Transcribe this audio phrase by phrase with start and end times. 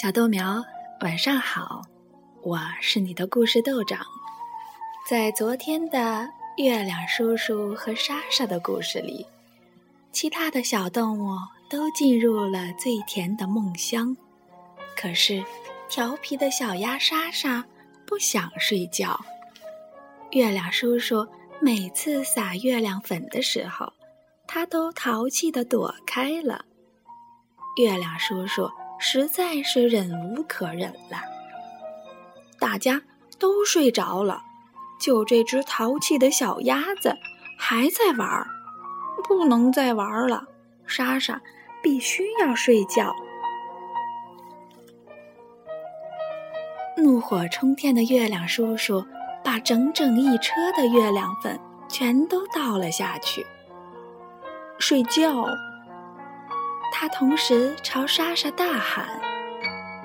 [0.00, 0.64] 小豆苗，
[1.02, 1.82] 晚上好，
[2.40, 4.00] 我是你的故事豆长。
[5.06, 6.26] 在昨天的
[6.56, 9.26] 月亮叔叔和莎莎的故事里，
[10.10, 11.36] 其他的小动物
[11.68, 14.16] 都进入了最甜的梦乡，
[14.96, 15.44] 可是
[15.90, 17.62] 调皮的小鸭莎莎
[18.06, 19.20] 不想睡觉。
[20.30, 21.28] 月亮叔叔
[21.60, 23.92] 每次撒月亮粉的时候，
[24.46, 26.64] 它都淘气地躲开了。
[27.76, 28.66] 月亮叔叔。
[29.02, 31.18] 实在是忍无可忍了，
[32.58, 33.00] 大家
[33.38, 34.42] 都睡着了，
[35.00, 37.16] 就这只淘气的小鸭子
[37.58, 38.46] 还在玩儿，
[39.26, 40.44] 不能再玩了。
[40.86, 41.40] 莎莎
[41.82, 43.16] 必须要睡觉。
[46.96, 49.02] 怒火冲天的月亮叔叔
[49.42, 53.46] 把整整一车的月亮粉全都倒了下去。
[54.78, 55.46] 睡觉。
[56.92, 59.08] 他同时朝莎莎大喊，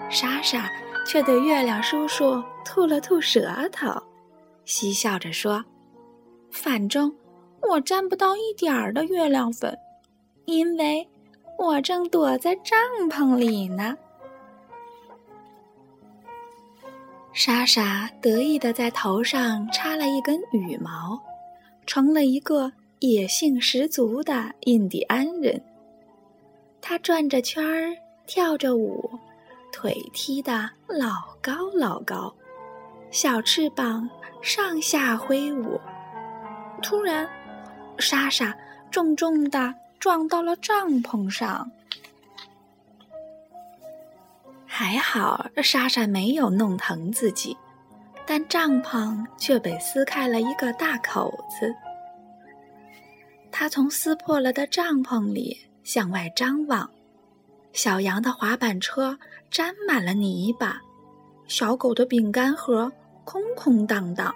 [0.09, 0.71] 莎莎
[1.05, 4.01] 却对月亮叔叔吐了吐舌头，
[4.63, 5.65] 嬉笑着说
[6.51, 7.13] ：“反正
[7.69, 9.77] 我沾不到一点儿的月亮粉，
[10.45, 11.09] 因为
[11.57, 13.97] 我正躲在帐篷里呢。”
[17.33, 21.21] 莎莎得意的在头上插了一根羽毛，
[21.85, 25.61] 成了一个野性十足的印第安人。
[26.87, 27.97] 他转着圈儿，
[28.27, 29.09] 跳着舞，
[29.71, 32.31] 腿踢得老高老高，
[33.09, 34.07] 小翅膀
[34.39, 35.81] 上下挥舞。
[36.83, 37.27] 突然，
[37.97, 38.55] 莎莎
[38.91, 41.71] 重重的撞到了帐篷上。
[44.67, 47.57] 还好，莎莎没有弄疼自己，
[48.27, 51.73] 但帐篷却被撕开了一个大口子。
[53.51, 55.65] 她从撕破了的帐篷里。
[55.85, 56.89] 向外张望，
[57.71, 59.17] 小羊的滑板车
[59.51, 60.81] 沾满了泥巴，
[61.47, 62.91] 小狗的饼干盒
[63.23, 64.33] 空空荡荡，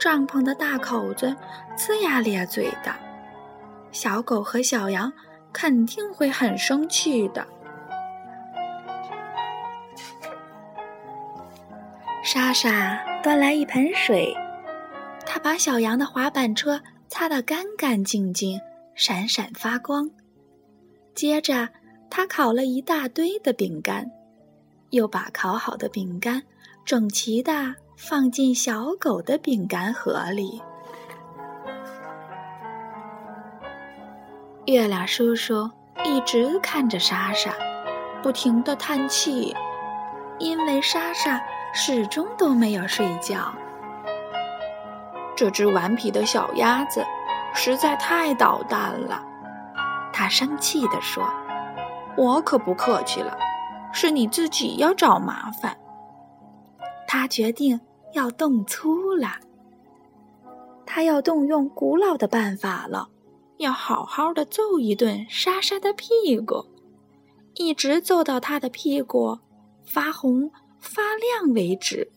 [0.00, 1.34] 帐篷的大口子
[1.76, 2.92] 龇牙咧嘴的，
[3.92, 5.12] 小狗和小羊
[5.52, 7.46] 肯定会很生气的。
[12.24, 14.36] 莎莎端来一盆水，
[15.24, 18.60] 她把小羊的滑板车擦得干干净净，
[18.96, 20.10] 闪闪发光。
[21.18, 21.68] 接着，
[22.08, 24.08] 他烤了一大堆的饼干，
[24.90, 26.40] 又把烤好的饼干
[26.84, 30.62] 整齐地放进小狗的饼干盒里。
[34.66, 35.68] 月亮叔叔
[36.04, 37.52] 一直看着莎莎，
[38.22, 39.52] 不停地叹气，
[40.38, 43.52] 因为莎莎始终都没有睡觉。
[45.34, 47.04] 这只顽皮的小鸭子
[47.56, 49.24] 实在太捣蛋了。
[50.18, 51.22] 他生气地说
[52.18, 53.38] ：“我可不客气了，
[53.92, 55.78] 是你自己要找麻烦。”
[57.06, 57.80] 他决定
[58.14, 59.36] 要动粗了。
[60.84, 63.10] 他要动用古老的办法了，
[63.58, 66.64] 要好好的揍一顿莎莎的屁股，
[67.54, 69.38] 一直揍到他的屁股
[69.84, 70.50] 发红
[70.80, 72.10] 发亮为止。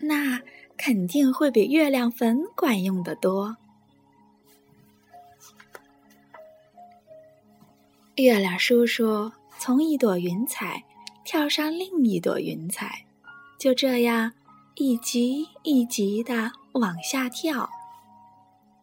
[0.00, 0.38] 那
[0.76, 3.56] 肯定会比月亮粉管用的多。
[8.16, 10.82] 月亮叔叔从一朵云彩
[11.22, 13.04] 跳上另一朵云彩，
[13.58, 14.32] 就这样
[14.76, 17.68] 一级一级的往下跳，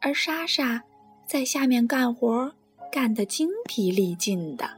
[0.01, 0.83] 而莎莎
[1.25, 2.53] 在下面干活，
[2.91, 4.69] 干得精疲力尽的。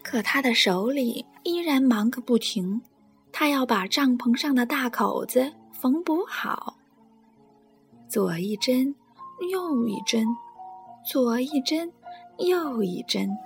[0.00, 2.80] 可他的手里依然忙个不停，
[3.32, 6.76] 他要把帐篷上的大口子缝补好，
[8.08, 8.94] 左一针，
[9.50, 10.24] 右一针。
[11.04, 11.92] 左一针，
[12.38, 13.36] 右一针，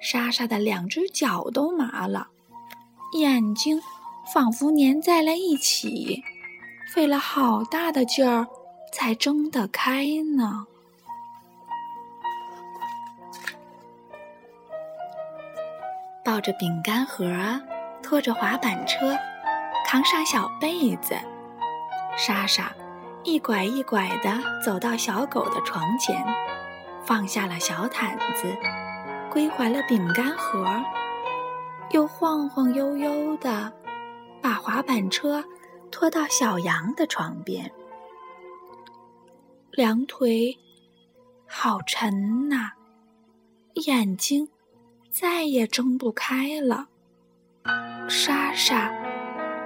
[0.00, 2.28] 莎莎的两只脚都麻了，
[3.12, 3.80] 眼睛
[4.34, 6.22] 仿佛粘在了一起，
[6.92, 8.46] 费了好大的劲儿
[8.92, 10.04] 才睁得开
[10.36, 10.66] 呢。
[16.24, 17.24] 抱着饼干盒，
[18.02, 19.16] 拖着滑板车，
[19.86, 21.14] 扛上小被子，
[22.16, 22.72] 莎莎
[23.24, 26.24] 一拐一拐地走到小狗的床前。
[27.04, 28.56] 放下了小毯子，
[29.30, 30.66] 归还了饼干盒，
[31.90, 33.72] 又晃晃悠悠的
[34.40, 35.44] 把滑板车
[35.90, 37.70] 拖到小羊的床边。
[39.72, 40.56] 两腿
[41.46, 42.72] 好沉呐，
[43.86, 44.48] 眼睛
[45.10, 46.86] 再也睁不开了。
[48.08, 48.92] 莎莎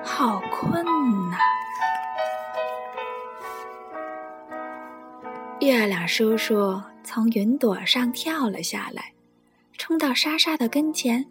[0.03, 0.85] 好困
[1.31, 1.39] 呐。
[5.61, 6.81] 月亮叔叔。
[7.05, 9.13] 从云朵上跳了下来，
[9.77, 11.31] 冲到莎莎的跟前，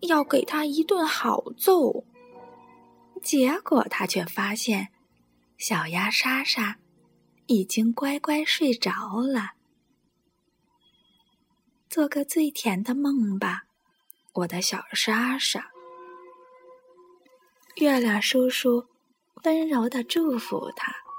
[0.00, 2.04] 要给她一顿好揍。
[3.22, 4.88] 结果他却发现，
[5.58, 6.78] 小鸭莎莎
[7.46, 9.50] 已经乖乖睡着了。
[11.88, 13.64] 做个最甜的梦吧，
[14.32, 15.70] 我的小莎莎。
[17.76, 18.86] 月亮叔叔
[19.44, 21.09] 温柔的祝福他。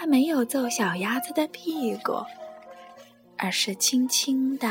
[0.00, 2.24] 他没有揍小鸭子的屁股，
[3.36, 4.68] 而是轻轻的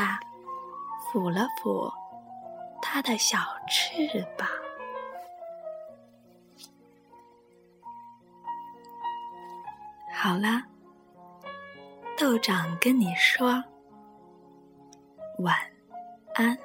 [1.04, 1.92] 抚了抚
[2.82, 3.38] 它的小
[3.68, 4.48] 翅膀。
[10.14, 10.64] 好了，
[12.18, 13.62] 豆长跟你说
[15.40, 15.58] 晚
[16.36, 16.58] 安。